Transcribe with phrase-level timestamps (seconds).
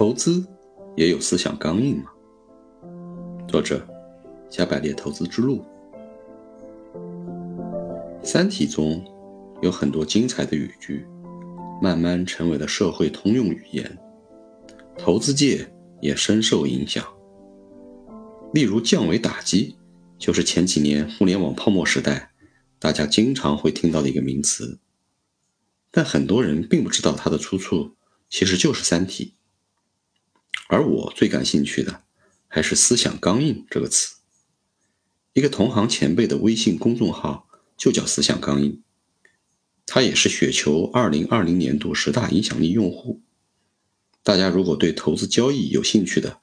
[0.00, 0.42] 投资
[0.96, 2.10] 也有思想刚硬吗？
[3.46, 3.86] 作者：
[4.48, 5.62] 加百列投资之路。
[8.24, 9.04] 《三体》中
[9.60, 11.06] 有很多精彩的语句，
[11.82, 13.98] 慢慢成为了社会通用语言，
[14.96, 17.04] 投资界也深受影响。
[18.54, 19.76] 例如“降维打击”，
[20.18, 22.30] 就是前几年互联网泡沫时代，
[22.78, 24.78] 大家经常会听到的一个名词。
[25.90, 27.90] 但很多人并不知道它的出处，
[28.30, 29.34] 其实就是《三体》。
[30.70, 32.04] 而我最感兴趣的，
[32.46, 34.18] 还是“思想刚硬”这个词。
[35.32, 38.80] 一个同行前辈的微信公众号就叫“思想刚硬”，
[39.84, 43.20] 他也是雪球2020年度十大影响力用户。
[44.22, 46.40] 大家如果对投资交易有兴趣的，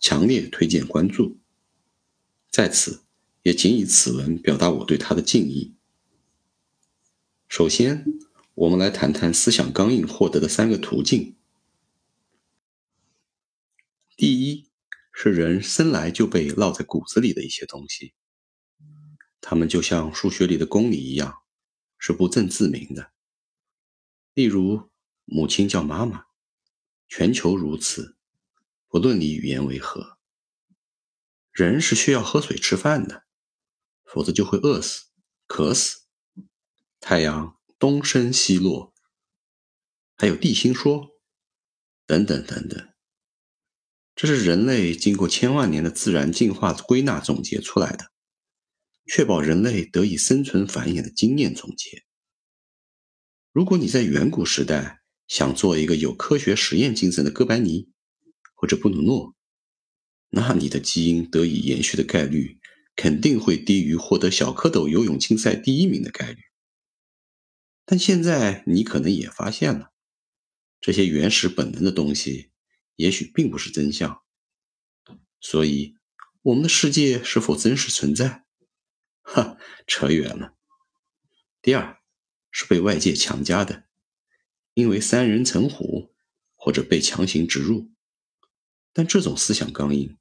[0.00, 1.38] 强烈推荐关注。
[2.50, 3.02] 在此，
[3.44, 5.74] 也仅以此文表达我对他的敬意。
[7.48, 8.04] 首先，
[8.54, 11.36] 我们来谈谈思想刚硬获得的三个途径。
[14.18, 14.68] 第一
[15.12, 18.14] 是人生来就被烙在骨子里的一些东西，
[19.40, 21.44] 他们就像数学里的公理一样，
[21.98, 23.12] 是不证自明的。
[24.34, 24.90] 例如，
[25.24, 26.24] 母亲叫妈妈，
[27.06, 28.16] 全球如此，
[28.88, 30.18] 不论你语言为何。
[31.52, 33.24] 人是需要喝水吃饭的，
[34.04, 35.04] 否则就会饿死、
[35.46, 36.08] 渴死。
[36.98, 38.92] 太阳东升西落，
[40.16, 41.08] 还有地心说，
[42.04, 42.97] 等等等等。
[44.20, 48.10] 这是人类经过千万年的自然进化归纳总结出来的，
[49.06, 52.02] 确保人类得以生存繁衍的经验总结。
[53.52, 57.90] 如果你在远古时代想做一个有科学实验精神的哥白尼
[58.56, 59.36] 或者布鲁诺，
[60.30, 62.58] 那你的基因得以延续的概率
[62.96, 66.38] 肯定会低于获得小蝌蚪游泳竞赛第一名的概率。
[67.84, 69.92] 但现在你可能也发现了，
[70.80, 72.50] 这些原始本能的东西。
[72.98, 74.24] 也许并不是真相，
[75.40, 75.94] 所以
[76.42, 78.44] 我们的世界是否真实存在？
[79.22, 80.56] 哈，扯远了。
[81.62, 82.02] 第二
[82.50, 83.84] 是被外界强加的，
[84.74, 86.12] 因为三人成虎
[86.56, 87.92] 或者被强行植入。
[88.92, 90.18] 但这种思想刚硬，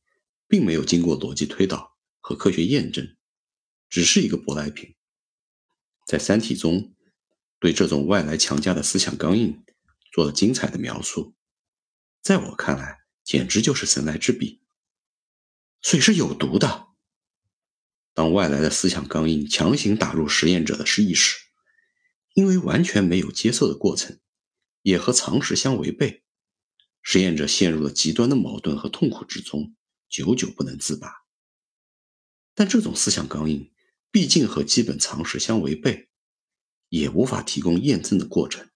[0.47, 3.17] 并没有经过逻辑推导和科学验证，
[3.89, 4.93] 只是一个舶来品。
[6.05, 6.93] 在《三体》中，
[7.57, 9.63] 对这种外来强加的思想刚硬
[10.11, 11.33] 做了精彩的描述。
[12.27, 14.61] 在我看来，简直就是神来之笔。
[15.81, 16.89] 水是有毒的。
[18.13, 21.37] 当外来的思想刚印强行打入实验者的意识，
[22.33, 24.19] 因为完全没有接受的过程，
[24.81, 26.25] 也和常识相违背，
[27.01, 29.73] 实验者陷入了极端的矛盾和痛苦之中，
[30.09, 31.09] 久久不能自拔。
[32.53, 33.71] 但这种思想刚印
[34.11, 36.09] 毕竟和基本常识相违背，
[36.89, 38.69] 也无法提供验证的过程，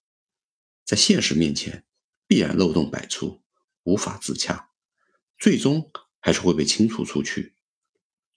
[0.86, 1.84] 在现实面前，
[2.26, 3.41] 必然漏洞百出。
[3.84, 4.70] 无法自洽，
[5.38, 7.54] 最终还是会被清除出去。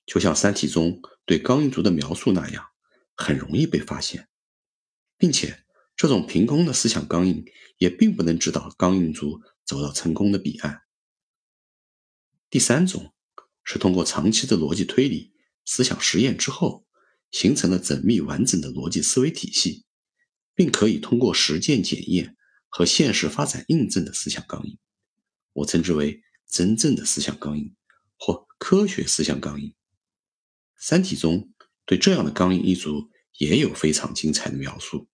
[0.06, 2.68] 就像《三体》中对钢印族的描述那样，
[3.16, 4.28] 很容易被发现，
[5.18, 7.46] 并且这种凭空的思想刚硬
[7.78, 10.84] 也并不能指导钢印族走到成功的彼岸。
[12.50, 13.14] 第三种
[13.64, 15.34] 是通过长期的逻辑推理、
[15.66, 16.86] 思想实验之后，
[17.32, 19.86] 形成了缜密完整的逻辑思维体系，
[20.54, 22.38] 并可以通过实践检验
[22.70, 24.78] 和现实发展印证的思想刚印。
[25.56, 27.74] 我称之为真正的思想钢印，
[28.20, 29.70] 或科学思想钢印。
[30.78, 31.54] 《三体》中
[31.86, 35.08] 对这样的钢印一族也有非常精彩的描述，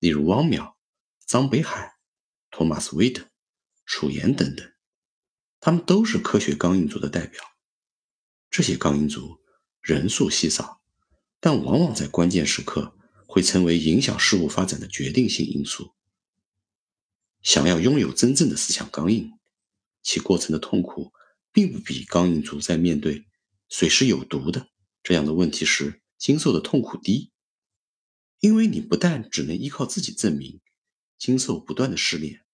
[0.00, 0.74] 例如汪淼、
[1.24, 1.98] 张北海、
[2.50, 3.30] 托马斯·韦特、
[3.86, 4.72] 楚言等等，
[5.60, 7.40] 他们都是科学钢印族的代表。
[8.50, 9.38] 这些钢印族
[9.80, 10.82] 人数稀少，
[11.38, 15.94] 但往往在关键时刻会成为影响事物发展的决定性因素。
[17.42, 19.32] 想要拥有真正的思想钢印，
[20.02, 21.12] 其过程的痛苦，
[21.52, 23.26] 并不比刚硬族在面对
[23.68, 24.68] 水是有毒的
[25.02, 27.32] 这样的问题时经受的痛苦低，
[28.40, 30.60] 因为你不但只能依靠自己证明，
[31.18, 32.44] 经受不断的试炼，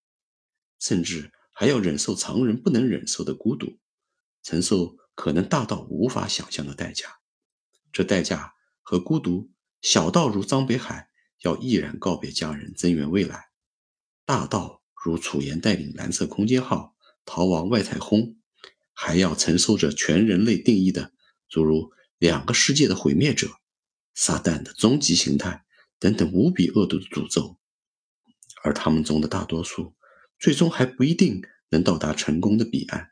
[0.79, 3.79] 甚至还要忍受常人不能忍受的孤独，
[4.43, 7.19] 承受可能大到无法想象的代价。
[7.91, 9.49] 这代价和孤独
[9.81, 11.09] 小到如张北海
[11.41, 13.51] 要毅然告别家人增援未来，
[14.25, 16.95] 大到如楚言带领蓝色空间号。
[17.27, 18.37] 逃亡外太空，
[18.93, 21.11] 还要承受着全人类定义的
[21.49, 23.49] 诸如两个世界的毁灭者、
[24.15, 25.65] 撒旦的终极形态
[25.99, 27.59] 等等无比恶毒的诅咒，
[28.63, 29.93] 而他们中的大多数，
[30.39, 33.11] 最终还不一定能到达成功的彼岸，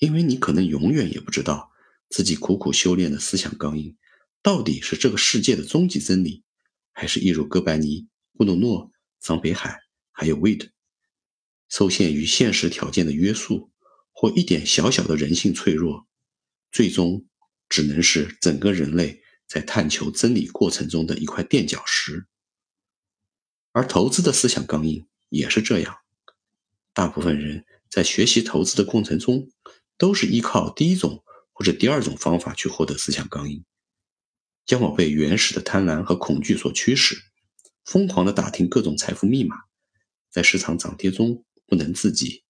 [0.00, 1.70] 因为你可能永远也不知道
[2.10, 3.96] 自己苦苦修炼的思想钢印，
[4.42, 6.42] 到底是这个世界的终极真理，
[6.92, 8.90] 还是一如哥白尼、布鲁诺、
[9.20, 9.80] 桑北海
[10.10, 10.73] 还有魏德。
[11.68, 13.70] 受限于现实条件的约束，
[14.12, 16.06] 或一点小小的人性脆弱，
[16.70, 17.26] 最终
[17.68, 22.26] 只能是整个人类在探求真理过程中的一块垫脚石。
[23.72, 25.96] 而投资的思想刚硬也是这样，
[26.92, 29.50] 大部分人在学习投资的过程中，
[29.98, 33.64] 都是依靠第一种或者第二种方法去获得思想刚硬，
[34.68, 37.16] 要么被原始的贪婪和恐惧所驱使，
[37.84, 39.56] 疯狂地打听各种财富密码，
[40.30, 42.44] 在市场涨跌中不能自己；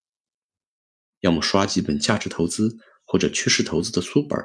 [1.21, 4.39] 要么刷几本价值投资或者趋势投资的书本，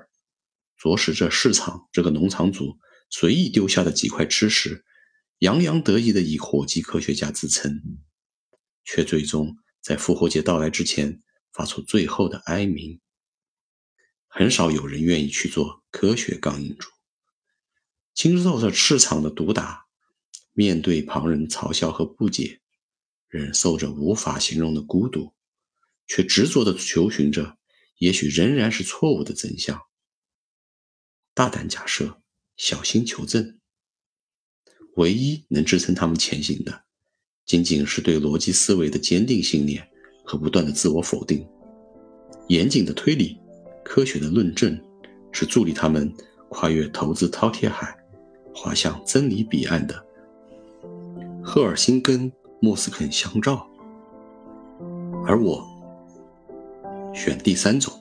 [0.78, 2.78] 着实着市场这个农场主
[3.10, 4.86] 随意丢下的几块吃食。
[5.40, 7.82] 洋洋得意的以火鸡科学家自称，
[8.84, 11.22] 却最终在复活节到来之前
[11.54, 13.00] 发出最后的哀鸣。
[14.28, 16.90] 很少有人愿意去做科学刚硬主，
[18.14, 19.86] 经受着市场的毒打，
[20.52, 22.60] 面对旁人嘲笑和不解，
[23.30, 25.32] 忍受着无法形容的孤独，
[26.08, 27.58] 却执着地求寻着
[28.00, 29.80] 也许仍然是错误的真相。
[31.34, 32.22] 大胆假设，
[32.58, 33.60] 小心求证。
[34.96, 36.84] 唯一能支撑他们前行的，
[37.46, 39.88] 仅仅是对逻辑思维的坚定信念
[40.26, 41.48] 和不断的自我否定。
[42.48, 43.40] 严谨的推理、
[43.86, 44.78] 科学的论证，
[45.32, 46.12] 是助力他们
[46.50, 47.96] 跨越投资饕餮海，
[48.54, 50.04] 滑向真理彼岸的
[51.44, 53.66] 赫尔辛根莫斯肯相照。
[55.26, 55.66] 而我
[57.14, 57.94] 选第三种。